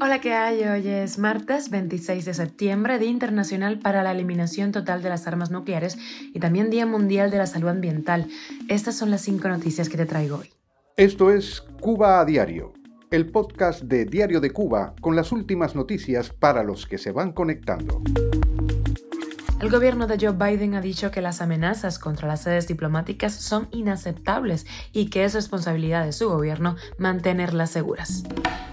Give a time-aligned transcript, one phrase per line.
[0.00, 0.62] Hola, ¿qué hay?
[0.62, 5.50] Hoy es martes 26 de septiembre, Día Internacional para la Eliminación Total de las Armas
[5.50, 5.98] Nucleares
[6.32, 8.26] y también Día Mundial de la Salud Ambiental.
[8.68, 10.50] Estas son las cinco noticias que te traigo hoy.
[10.96, 12.72] Esto es Cuba a Diario,
[13.10, 17.32] el podcast de Diario de Cuba con las últimas noticias para los que se van
[17.32, 18.02] conectando.
[19.60, 23.68] El gobierno de Joe Biden ha dicho que las amenazas contra las sedes diplomáticas son
[23.72, 28.22] inaceptables y que es responsabilidad de su gobierno mantenerlas seguras.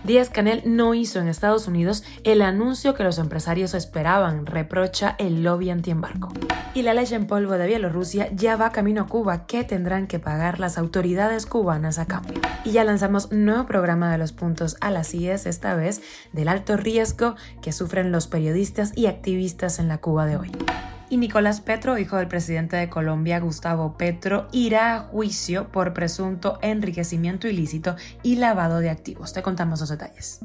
[0.06, 5.44] Díaz Canel no hizo en Estados Unidos el anuncio que los empresarios esperaban, reprocha el
[5.44, 6.30] lobby antiembargo.
[6.74, 10.20] Y la ley en polvo de Bielorrusia ya va camino a Cuba, que tendrán que
[10.20, 12.40] pagar las autoridades cubanas a cambio.
[12.64, 16.78] Y ya lanzamos nuevo programa de los puntos a las IES, esta vez del alto
[16.78, 20.52] riesgo que sufren los periodistas y activistas en la Cuba de hoy
[21.10, 26.60] y Nicolás Petro, hijo del presidente de Colombia, Gustavo Petro, irá a juicio por presunto
[26.62, 29.34] enriquecimiento ilícito y lavado de activos.
[29.34, 30.42] Te contamos los detalles.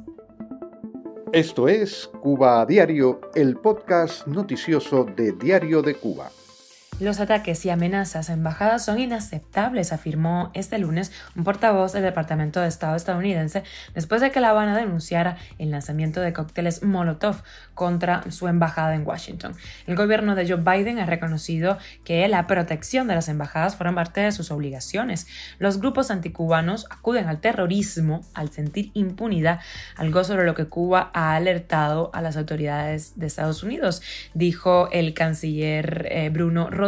[1.33, 6.30] Esto es Cuba a Diario, el podcast noticioso de Diario de Cuba.
[7.01, 12.60] Los ataques y amenazas a embajadas son inaceptables, afirmó este lunes un portavoz del Departamento
[12.60, 17.43] de Estado estadounidense después de que La Habana denunciara el lanzamiento de cócteles Molotov
[17.74, 19.54] contra su embajada en Washington.
[19.87, 24.21] El gobierno de Joe Biden ha reconocido que la protección de las embajadas forma parte
[24.21, 25.27] de sus obligaciones.
[25.59, 29.60] Los grupos anticubanos acuden al terrorismo al sentir impunidad,
[29.96, 34.02] algo sobre lo que Cuba ha alertado a las autoridades de Estados Unidos,
[34.34, 36.82] dijo el canciller eh, Bruno Rodríguez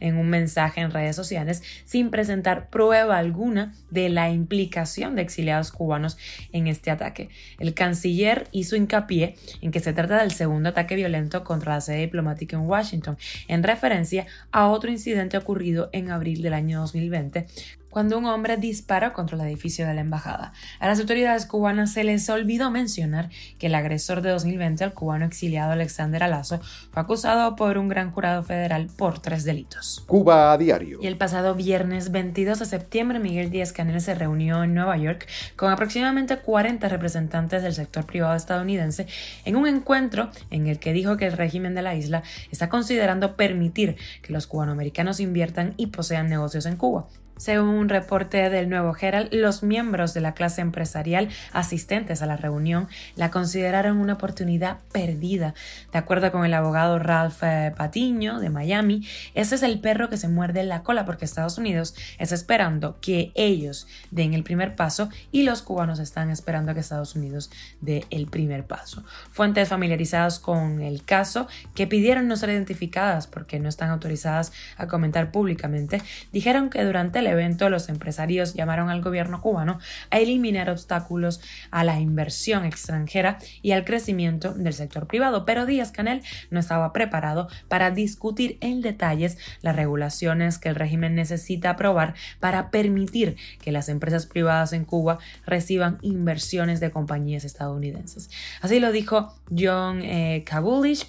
[0.00, 5.72] en un mensaje en redes sociales sin presentar prueba alguna de la implicación de exiliados
[5.72, 6.18] cubanos
[6.52, 7.28] en este ataque.
[7.58, 12.00] El canciller hizo hincapié en que se trata del segundo ataque violento contra la sede
[12.00, 13.16] diplomática en Washington,
[13.48, 17.46] en referencia a otro incidente ocurrido en abril del año 2020
[17.92, 20.54] cuando un hombre disparó contra el edificio de la embajada.
[20.80, 25.26] A las autoridades cubanas se les olvidó mencionar que el agresor de 2020, el cubano
[25.26, 30.02] exiliado Alexander Alazo, fue acusado por un gran jurado federal por tres delitos.
[30.06, 31.00] Cuba a diario.
[31.02, 35.28] Y el pasado viernes 22 de septiembre, Miguel Díaz Canel se reunió en Nueva York
[35.54, 39.06] con aproximadamente 40 representantes del sector privado estadounidense
[39.44, 43.36] en un encuentro en el que dijo que el régimen de la isla está considerando
[43.36, 47.06] permitir que los cubanoamericanos inviertan y posean negocios en Cuba.
[47.42, 52.36] Según un reporte del Nuevo Herald, los miembros de la clase empresarial asistentes a la
[52.36, 52.86] reunión
[53.16, 55.52] la consideraron una oportunidad perdida.
[55.90, 60.18] De acuerdo con el abogado Ralph eh, Patiño de Miami, ese es el perro que
[60.18, 65.08] se muerde la cola porque Estados Unidos está esperando que ellos den el primer paso
[65.32, 67.50] y los cubanos están esperando a que Estados Unidos
[67.80, 69.02] dé el primer paso.
[69.32, 74.86] Fuentes familiarizadas con el caso que pidieron no ser identificadas porque no están autorizadas a
[74.86, 76.00] comentar públicamente,
[76.30, 79.78] dijeron que durante el evento, los empresarios llamaron al gobierno cubano
[80.10, 85.92] a eliminar obstáculos a la inversión extranjera y al crecimiento del sector privado, pero Díaz
[85.92, 92.14] Canel no estaba preparado para discutir en detalles las regulaciones que el régimen necesita aprobar
[92.40, 98.30] para permitir que las empresas privadas en Cuba reciban inversiones de compañías estadounidenses.
[98.60, 100.44] Así lo dijo John eh,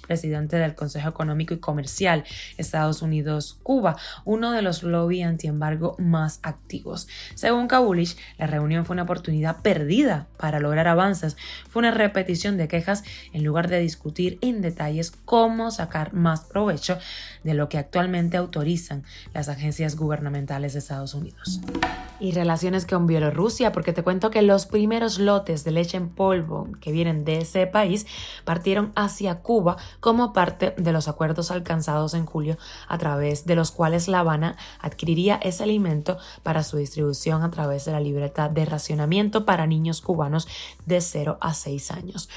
[0.06, 2.24] presidente del Consejo Económico y Comercial
[2.56, 7.08] Estados Unidos-Cuba, uno de los lobby antiembargo más activos.
[7.34, 11.36] Según Kabulish, la reunión fue una oportunidad perdida para lograr avances.
[11.68, 16.98] Fue una repetición de quejas en lugar de discutir en detalles cómo sacar más provecho
[17.42, 21.60] de lo que actualmente autorizan las agencias gubernamentales de Estados Unidos.
[22.20, 26.68] Y relaciones con Bielorrusia, porque te cuento que los primeros lotes de leche en polvo
[26.80, 28.06] que vienen de ese país
[28.44, 32.56] partieron hacia Cuba como parte de los acuerdos alcanzados en julio
[32.88, 35.93] a través de los cuales La Habana adquiriría ese alimento
[36.42, 40.48] para su distribución a través de la libreta de racionamiento para niños cubanos
[40.86, 42.28] de 0 a 6 años.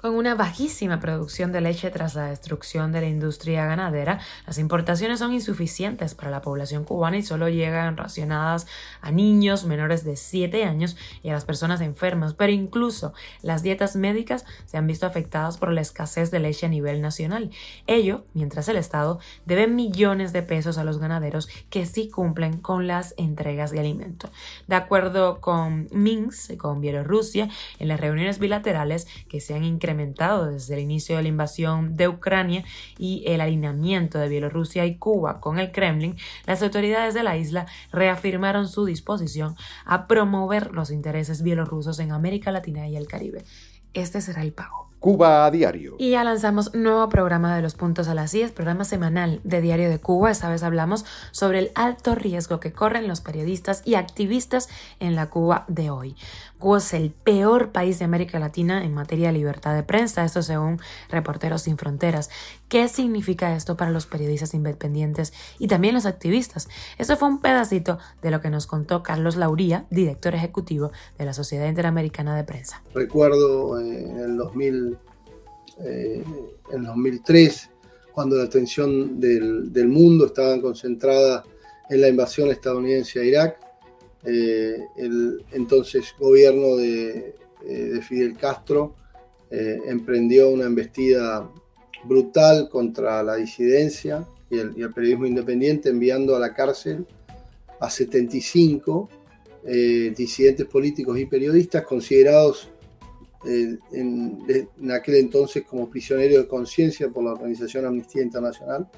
[0.00, 5.18] Con una bajísima producción de leche tras la destrucción de la industria ganadera, las importaciones
[5.18, 8.66] son insuficientes para la población cubana y solo llegan racionadas
[9.02, 13.12] a niños menores de 7 años y a las personas enfermas, pero incluso
[13.42, 17.50] las dietas médicas se han visto afectadas por la escasez de leche a nivel nacional.
[17.86, 22.86] Ello mientras el Estado debe millones de pesos a los ganaderos que sí cumplen con
[22.86, 24.30] las entregas de alimento.
[24.66, 30.74] De acuerdo con Minsk, con Bielorrusia, en las reuniones bilaterales que se han incrementado desde
[30.74, 32.64] el inicio de la invasión de Ucrania
[32.98, 36.16] y el alineamiento de Bielorrusia y Cuba con el Kremlin,
[36.46, 42.50] las autoridades de la isla reafirmaron su disposición a promover los intereses bielorrusos en América
[42.52, 43.44] Latina y el Caribe.
[43.92, 44.89] este será el pago.
[45.00, 45.96] Cuba a diario.
[45.98, 49.88] Y ya lanzamos nuevo programa de los puntos a las 10, programa semanal de Diario
[49.88, 50.30] de Cuba.
[50.30, 54.68] Esta vez hablamos sobre el alto riesgo que corren los periodistas y activistas
[55.00, 56.16] en la Cuba de hoy.
[56.58, 60.42] Cuba es el peor país de América Latina en materia de libertad de prensa, esto
[60.42, 62.28] según Reporteros Sin Fronteras.
[62.68, 66.68] ¿Qué significa esto para los periodistas independientes y también los activistas?
[66.98, 71.32] Esto fue un pedacito de lo que nos contó Carlos Lauría, director ejecutivo de la
[71.32, 72.82] Sociedad Interamericana de Prensa.
[72.94, 74.89] Recuerdo en el 2000,
[75.84, 76.22] eh,
[76.72, 77.70] en 2003,
[78.12, 81.44] cuando la atención del, mundo estaba concentrada
[81.88, 83.58] en la invasión estadounidense a Irak,
[84.24, 87.34] eh, el entonces gobierno de,
[87.66, 88.94] eh, Fidel Castro
[89.50, 91.50] eh, emprendió una embestida
[92.04, 97.06] brutal contra la disidencia y el, periodismo independiente, enviando a la cárcel
[97.80, 99.08] a 75
[99.62, 102.70] disidentes políticos y periodistas considerados
[103.44, 108.88] en, en, aquel entonces como prisioneros de conciencia por la organización Amnistía Internacional,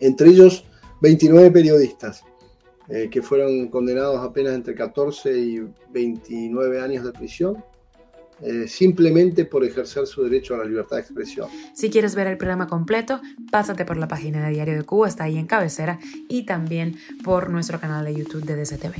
[0.00, 0.64] entre ellos
[1.00, 2.24] 29 periodistas.
[2.92, 5.60] Eh, que fueron condenados apenas entre 14 y
[5.92, 7.64] 29 años de prisión
[8.42, 11.48] eh, simplemente por ejercer su derecho a la libertad de expresión.
[11.74, 13.20] Si quieres ver el programa completo,
[13.50, 15.98] pásate por la página de Diario de Cuba, está ahí en cabecera,
[16.28, 18.94] y también por nuestro canal de YouTube de DCTV.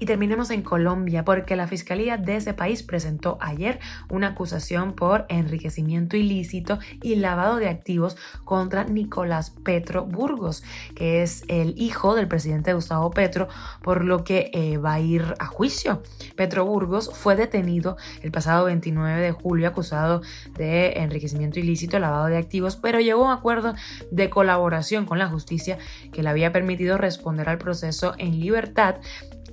[0.00, 3.78] Y terminemos en Colombia, porque la Fiscalía de ese país presentó ayer
[4.10, 10.62] una acusación por enriquecimiento ilícito y lavado de activos contra Nicolás Petro Burgos,
[10.94, 13.48] que es el hijo del presidente Gustavo Petro,
[13.82, 16.02] por lo que eh, va a ir a juicio.
[16.34, 20.22] Petro Burgos fue detenido el pasado 29 de julio acusado
[20.56, 23.74] de enriquecimiento ilícito, lavado de activos, pero llegó a un acuerdo
[24.10, 25.76] de colaboración con la justicia
[26.12, 28.96] que le había permitido responder al proceso en libertad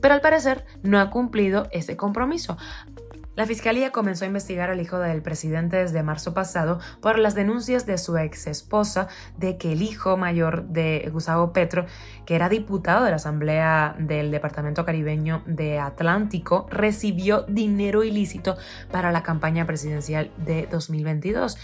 [0.02, 2.58] pero al parecer no ha cumplido ese compromiso.
[3.36, 7.88] La fiscalía comenzó a investigar al hijo del presidente desde marzo pasado por las denuncias
[7.88, 9.08] de su ex esposa
[9.38, 11.88] de que el hijo mayor de Gustavo Petro,
[12.28, 18.56] que era diputado de la Asamblea del Departamento Caribeño de Atlántico, recibió dinero ilícito
[18.92, 21.58] para la campaña presidencial de 2022.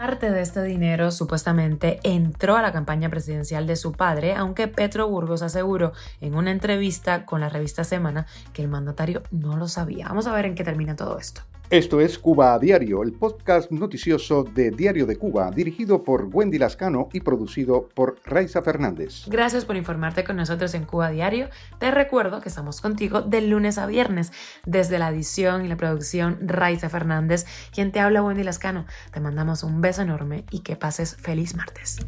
[0.00, 5.06] Parte de este dinero supuestamente entró a la campaña presidencial de su padre, aunque Petro
[5.06, 5.92] Burgos aseguró
[6.22, 8.24] en una entrevista con la revista Semana
[8.54, 10.08] que el mandatario no lo sabía.
[10.08, 11.42] Vamos a ver en qué termina todo esto.
[11.70, 16.58] Esto es Cuba a Diario, el podcast noticioso de Diario de Cuba, dirigido por Wendy
[16.58, 19.22] Lascano y producido por Raiza Fernández.
[19.28, 21.48] Gracias por informarte con nosotros en Cuba a Diario.
[21.78, 24.32] Te recuerdo que estamos contigo de lunes a viernes,
[24.66, 28.84] desde la edición y la producción Raiza Fernández, quien te habla Wendy Lascano.
[29.12, 31.98] Te mandamos un beso enorme y que pases feliz martes.